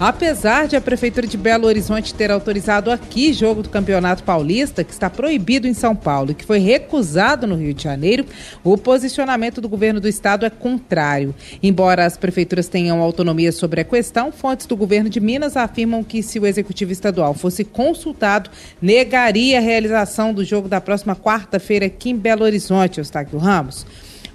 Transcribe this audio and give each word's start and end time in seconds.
Apesar 0.00 0.68
de 0.68 0.76
a 0.76 0.80
Prefeitura 0.80 1.26
de 1.26 1.36
Belo 1.36 1.66
Horizonte 1.66 2.14
ter 2.14 2.30
autorizado 2.30 2.88
aqui 2.88 3.32
jogo 3.32 3.64
do 3.64 3.68
Campeonato 3.68 4.22
Paulista, 4.22 4.84
que 4.84 4.92
está 4.92 5.10
proibido 5.10 5.66
em 5.66 5.74
São 5.74 5.96
Paulo 5.96 6.30
e 6.30 6.34
que 6.34 6.44
foi 6.44 6.60
recusado 6.60 7.48
no 7.48 7.56
Rio 7.56 7.74
de 7.74 7.82
Janeiro, 7.82 8.24
o 8.62 8.78
posicionamento 8.78 9.60
do 9.60 9.68
governo 9.68 10.00
do 10.00 10.06
estado 10.06 10.46
é 10.46 10.50
contrário. 10.50 11.34
Embora 11.60 12.06
as 12.06 12.16
prefeituras 12.16 12.68
tenham 12.68 13.02
autonomia 13.02 13.50
sobre 13.50 13.80
a 13.80 13.84
questão, 13.84 14.30
fontes 14.30 14.66
do 14.66 14.76
governo 14.76 15.10
de 15.10 15.18
Minas 15.18 15.56
afirmam 15.56 16.04
que 16.04 16.22
se 16.22 16.38
o 16.38 16.46
executivo 16.46 16.92
estadual 16.92 17.34
fosse 17.34 17.64
consultado, 17.64 18.50
negaria 18.80 19.58
a 19.58 19.60
realização 19.60 20.32
do 20.32 20.44
jogo 20.44 20.68
da 20.68 20.80
próxima 20.80 21.16
quarta-feira 21.16 21.86
aqui 21.86 22.10
em 22.10 22.16
Belo 22.16 22.44
Horizonte, 22.44 22.98
Eustáquio 22.98 23.36
Ramos. 23.36 23.84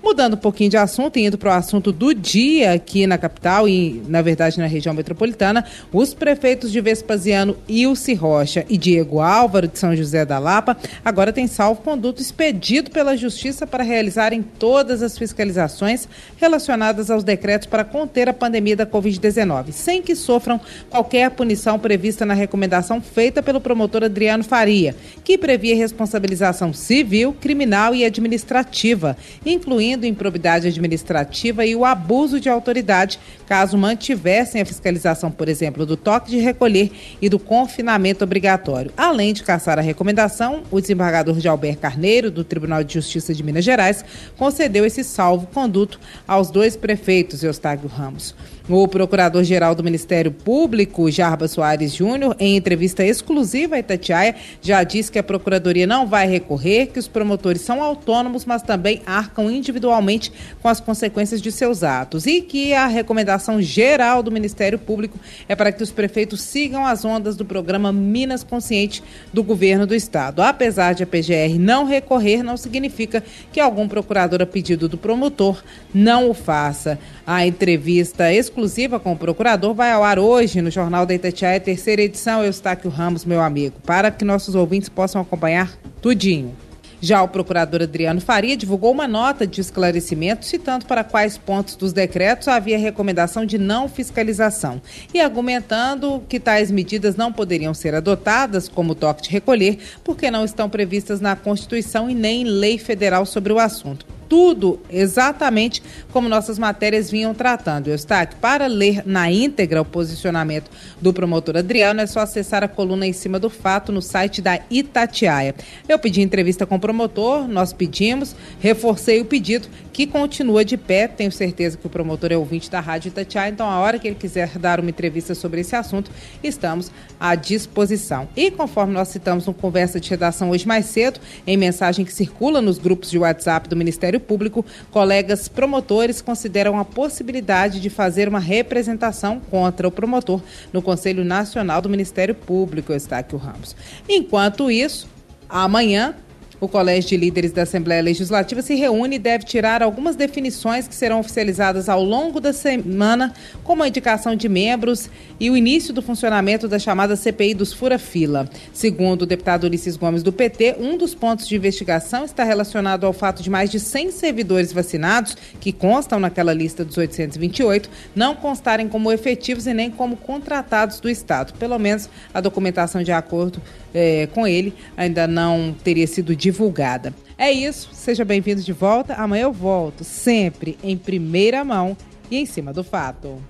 Mudando 0.03 0.33
um 0.33 0.37
pouquinho 0.37 0.69
de 0.69 0.75
assunto 0.75 1.17
e 1.17 1.25
indo 1.25 1.37
para 1.37 1.51
o 1.51 1.53
assunto 1.53 1.89
do 1.89 2.13
dia 2.13 2.73
aqui 2.73 3.07
na 3.07 3.17
capital 3.17 3.69
e, 3.69 4.03
na 4.05 4.21
verdade, 4.21 4.59
na 4.59 4.65
região 4.65 4.93
metropolitana, 4.93 5.63
os 5.93 6.13
prefeitos 6.13 6.73
de 6.73 6.81
Vespasiano, 6.81 7.55
Ilse 7.69 8.13
Rocha 8.13 8.65
e 8.67 8.77
Diego 8.77 9.21
Álvaro, 9.21 9.65
de 9.65 9.79
São 9.79 9.95
José 9.95 10.25
da 10.25 10.37
Lapa, 10.39 10.75
agora 11.05 11.31
têm 11.31 11.47
salvo-conduto 11.47 12.21
expedido 12.21 12.91
pela 12.91 13.15
Justiça 13.15 13.65
para 13.65 13.81
realizarem 13.81 14.43
todas 14.59 15.01
as 15.01 15.17
fiscalizações 15.17 16.05
relacionadas 16.35 17.09
aos 17.09 17.23
decretos 17.23 17.65
para 17.65 17.85
conter 17.85 18.27
a 18.27 18.33
pandemia 18.33 18.75
da 18.75 18.85
Covid-19, 18.85 19.71
sem 19.71 20.01
que 20.01 20.17
sofram 20.17 20.59
qualquer 20.89 21.31
punição 21.31 21.79
prevista 21.79 22.25
na 22.25 22.33
recomendação 22.33 22.99
feita 22.99 23.41
pelo 23.41 23.61
promotor 23.61 24.03
Adriano 24.03 24.43
Faria, 24.43 24.97
que 25.23 25.37
previa 25.37 25.77
responsabilização 25.77 26.73
civil, 26.73 27.33
criminal 27.39 27.95
e 27.95 28.03
administrativa, 28.03 29.15
incluindo 29.45 29.92
incluindo 29.93 30.05
improbidade 30.05 30.67
administrativa 30.67 31.65
e 31.65 31.75
o 31.75 31.85
abuso 31.85 32.39
de 32.39 32.49
autoridade, 32.49 33.19
caso 33.47 33.77
mantivessem 33.77 34.61
a 34.61 34.65
fiscalização, 34.65 35.29
por 35.31 35.47
exemplo, 35.47 35.85
do 35.85 35.95
toque 35.95 36.31
de 36.31 36.37
recolher 36.37 36.91
e 37.21 37.29
do 37.29 37.39
confinamento 37.39 38.23
obrigatório. 38.23 38.91
Além 38.97 39.33
de 39.33 39.43
caçar 39.43 39.77
a 39.77 39.81
recomendação, 39.81 40.63
o 40.71 40.81
desembargador 40.81 41.37
de 41.37 41.47
Albert 41.47 41.77
Carneiro, 41.77 42.31
do 42.31 42.43
Tribunal 42.43 42.83
de 42.83 42.93
Justiça 42.93 43.33
de 43.33 43.43
Minas 43.43 43.63
Gerais, 43.63 44.03
concedeu 44.37 44.85
esse 44.85 45.03
salvo-conduto 45.03 45.99
aos 46.27 46.49
dois 46.49 46.75
prefeitos, 46.75 47.43
Eustáquio 47.43 47.87
Ramos. 47.87 48.35
O 48.69 48.87
procurador-geral 48.87 49.75
do 49.75 49.83
Ministério 49.83 50.31
Público, 50.31 51.11
Jarba 51.11 51.49
Soares 51.49 51.93
Júnior, 51.93 52.33
em 52.39 52.55
entrevista 52.55 53.03
exclusiva 53.03 53.75
à 53.75 53.79
Itatiaia, 53.79 54.35
já 54.61 54.81
disse 54.85 55.11
que 55.11 55.19
a 55.19 55.23
Procuradoria 55.23 55.85
não 55.85 56.07
vai 56.07 56.29
recorrer, 56.29 56.85
que 56.85 56.97
os 56.97 57.05
promotores 57.05 57.61
são 57.61 57.83
autônomos, 57.83 58.45
mas 58.45 58.61
também 58.61 59.01
arcam 59.05 59.51
individualmente 59.51 60.31
com 60.61 60.69
as 60.69 60.79
consequências 60.79 61.41
de 61.41 61.51
seus 61.51 61.83
atos 61.83 62.25
e 62.25 62.39
que 62.39 62.73
a 62.73 62.87
recomendação 62.87 63.61
geral 63.61 64.23
do 64.23 64.31
Ministério 64.31 64.79
Público 64.79 65.19
é 65.49 65.57
para 65.57 65.69
que 65.69 65.83
os 65.83 65.91
prefeitos 65.91 66.41
sigam 66.41 66.85
as 66.85 67.03
ondas 67.03 67.35
do 67.35 67.43
programa 67.43 67.91
Minas 67.91 68.45
Consciente 68.45 69.03
do 69.33 69.43
governo 69.43 69.85
do 69.85 69.93
Estado. 69.93 70.41
Apesar 70.41 70.93
de 70.93 71.03
a 71.03 71.07
PGR 71.07 71.59
não 71.59 71.83
recorrer, 71.83 72.41
não 72.41 72.55
significa 72.55 73.21
que 73.51 73.59
algum 73.59 73.89
procurador, 73.89 74.41
a 74.41 74.45
pedido 74.45 74.87
do 74.87 74.97
promotor, 74.97 75.61
não 75.93 76.29
o 76.29 76.33
faça. 76.33 76.97
A 77.27 77.45
entrevista 77.45 78.31
exclusiva 78.31 78.52
exclusiva 78.53 78.99
com 78.99 79.13
o 79.13 79.17
procurador 79.17 79.73
vai 79.73 79.91
ao 79.91 80.03
ar 80.03 80.19
hoje 80.19 80.61
no 80.61 80.69
Jornal 80.69 81.07
da 81.07 81.13
Itatiaia, 81.15 81.59
terceira 81.59 82.03
edição. 82.03 82.43
Eustáquio 82.43 82.87
Ramos, 82.87 83.25
meu 83.25 83.41
amigo, 83.41 83.77
para 83.83 84.11
que 84.11 84.23
nossos 84.23 84.53
ouvintes 84.53 84.89
possam 84.89 85.19
acompanhar 85.19 85.75
tudinho. 85.99 86.55
Já 87.01 87.23
o 87.23 87.27
procurador 87.27 87.81
Adriano 87.81 88.21
Faria 88.21 88.55
divulgou 88.55 88.91
uma 88.91 89.07
nota 89.07 89.47
de 89.47 89.59
esclarecimento 89.59 90.45
citando 90.45 90.85
para 90.85 91.03
quais 91.03 91.35
pontos 91.35 91.75
dos 91.75 91.91
decretos 91.91 92.47
havia 92.47 92.77
recomendação 92.77 93.43
de 93.43 93.57
não 93.57 93.89
fiscalização 93.89 94.79
e 95.11 95.19
argumentando 95.19 96.23
que 96.29 96.39
tais 96.39 96.69
medidas 96.69 97.15
não 97.15 97.33
poderiam 97.33 97.73
ser 97.73 97.95
adotadas, 97.95 98.69
como 98.69 98.91
o 98.91 98.95
toque 98.95 99.23
de 99.23 99.31
recolher, 99.31 99.79
porque 100.03 100.29
não 100.29 100.45
estão 100.45 100.69
previstas 100.69 101.19
na 101.19 101.35
Constituição 101.35 102.07
e 102.07 102.13
nem 102.13 102.43
em 102.43 102.45
lei 102.45 102.77
federal 102.77 103.25
sobre 103.25 103.51
o 103.51 103.57
assunto 103.57 104.05
tudo 104.27 104.79
exatamente 104.89 105.81
como 106.11 106.29
nossas 106.29 106.59
matérias 106.59 107.09
vinham 107.09 107.33
tratando. 107.33 107.87
Eustáquio, 107.87 108.37
para 108.39 108.67
ler 108.67 109.03
na 109.05 109.31
íntegra 109.31 109.81
o 109.81 109.85
posicionamento 109.85 110.69
do 111.01 111.13
promotor 111.13 111.57
Adriano, 111.57 112.01
é 112.01 112.07
só 112.07 112.21
acessar 112.21 112.63
a 112.63 112.67
coluna 112.67 113.05
em 113.05 113.13
cima 113.13 113.39
do 113.39 113.49
fato 113.49 113.91
no 113.91 114.01
site 114.01 114.41
da 114.41 114.59
Itatiaia. 114.69 115.55
Eu 115.87 115.99
pedi 115.99 116.21
entrevista 116.21 116.65
com 116.65 116.75
o 116.75 116.79
promotor, 116.79 117.47
nós 117.47 117.73
pedimos, 117.73 118.35
reforcei 118.59 119.21
o 119.21 119.25
pedido, 119.25 119.67
que 119.91 120.07
continua 120.07 120.65
de 120.65 120.75
pé. 120.75 121.07
Tenho 121.07 121.31
certeza 121.31 121.77
que 121.77 121.85
o 121.85 121.89
promotor 121.89 122.31
é 122.31 122.37
ouvinte 122.37 122.69
da 122.69 122.79
Rádio 122.79 123.09
Itatiaia, 123.09 123.51
então 123.51 123.69
a 123.69 123.79
hora 123.79 123.99
que 123.99 124.07
ele 124.07 124.15
quiser 124.15 124.57
dar 124.57 124.79
uma 124.79 124.89
entrevista 124.89 125.35
sobre 125.35 125.61
esse 125.61 125.75
assunto, 125.75 126.11
estamos 126.43 126.91
à 127.19 127.35
disposição. 127.35 128.27
E 128.35 128.49
conforme 128.49 128.93
nós 128.93 129.09
citamos 129.09 129.45
no 129.45 129.53
Conversa 129.53 129.99
de 129.99 130.09
Redação 130.09 130.49
hoje 130.49 130.67
mais 130.67 130.85
cedo, 130.85 131.19
em 131.45 131.55
mensagem 131.55 132.03
que 132.03 132.11
circula 132.11 132.61
nos 132.61 132.77
grupos 132.77 133.11
de 133.11 133.17
WhatsApp 133.17 133.69
do 133.69 133.75
Ministério 133.75 134.19
Público, 134.23 134.65
colegas 134.89 135.47
promotores 135.47 136.21
consideram 136.21 136.79
a 136.79 136.85
possibilidade 136.85 137.79
de 137.79 137.89
fazer 137.89 138.27
uma 138.27 138.39
representação 138.39 139.39
contra 139.39 139.87
o 139.87 139.91
promotor 139.91 140.41
no 140.71 140.81
Conselho 140.81 141.23
Nacional 141.23 141.81
do 141.81 141.89
Ministério 141.89 142.33
Público, 142.33 142.93
Estáquio 142.93 143.37
Ramos. 143.37 143.75
Enquanto 144.09 144.71
isso, 144.71 145.07
amanhã 145.47 146.15
o 146.63 146.67
Colégio 146.69 147.09
de 147.09 147.17
Líderes 147.17 147.51
da 147.51 147.63
Assembleia 147.63 148.01
Legislativa 148.01 148.61
se 148.61 148.73
reúne 148.73 149.17
e 149.17 149.19
deve 149.19 149.43
tirar 149.43 149.83
algumas 149.83 150.15
definições 150.15 150.87
que 150.87 150.95
serão 150.95 151.19
oficializadas 151.19 151.89
ao 151.89 152.01
longo 152.01 152.39
da 152.39 152.53
semana, 152.53 153.33
como 153.65 153.83
a 153.83 153.87
indicação 153.89 154.33
de 154.33 154.47
membros 154.47 155.09
e 155.37 155.49
o 155.49 155.57
início 155.57 155.93
do 155.93 156.01
funcionamento 156.01 156.65
da 156.65 156.79
chamada 156.79 157.17
CPI 157.17 157.53
dos 157.53 157.73
Fura-Fila. 157.73 158.49
Segundo 158.71 159.23
o 159.23 159.25
deputado 159.25 159.65
Ulisses 159.65 159.97
Gomes 159.97 160.23
do 160.23 160.31
PT, 160.31 160.77
um 160.79 160.95
dos 160.95 161.13
pontos 161.13 161.49
de 161.49 161.55
investigação 161.57 162.23
está 162.23 162.45
relacionado 162.45 163.05
ao 163.05 163.11
fato 163.11 163.43
de 163.43 163.49
mais 163.49 163.69
de 163.69 163.77
100 163.77 164.11
servidores 164.11 164.71
vacinados, 164.71 165.35
que 165.59 165.73
constam 165.73 166.17
naquela 166.17 166.53
lista 166.53 166.85
dos 166.85 166.95
828, 166.95 167.89
não 168.15 168.35
constarem 168.35 168.87
como 168.87 169.11
efetivos 169.11 169.67
e 169.67 169.73
nem 169.73 169.91
como 169.91 170.15
contratados 170.15 171.01
do 171.01 171.09
Estado. 171.09 171.51
Pelo 171.55 171.77
menos 171.77 172.09
a 172.33 172.39
documentação 172.39 173.03
de 173.03 173.11
acordo 173.11 173.61
é, 173.93 174.27
com 174.27 174.47
ele 174.47 174.73
ainda 174.97 175.27
não 175.27 175.75
teria 175.83 176.07
sido 176.07 176.35
divulgada. 176.53 177.13
É 177.35 177.51
isso, 177.51 177.89
seja 177.93 178.23
bem-vindo 178.23 178.61
de 178.61 178.71
volta. 178.71 179.15
Amanhã 179.15 179.43
eu 179.43 179.51
volto, 179.51 180.03
sempre 180.03 180.77
em 180.83 180.95
primeira 180.95 181.65
mão 181.65 181.97
e 182.29 182.37
em 182.37 182.45
cima 182.45 182.71
do 182.71 182.83
fato. 182.83 183.41